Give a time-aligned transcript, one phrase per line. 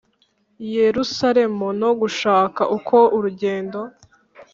[0.75, 3.79] yerusaremu no gushaka uko urugendo